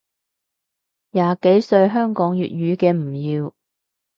[1.11, 3.53] 廿幾歲香港粵語嘅唔要